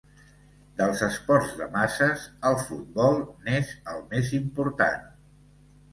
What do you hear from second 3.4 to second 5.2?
n'és el més important.